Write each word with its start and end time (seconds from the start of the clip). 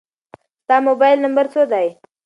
ستا 0.63 0.75
د 0.81 0.85
موبایل 0.87 1.17
نمبر 1.25 1.45
څو 1.53 1.61
دی؟ 1.71 1.87